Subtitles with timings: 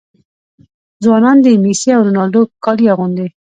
[1.03, 3.27] ځوانان د میسي او رونالډو کالي اغوندي.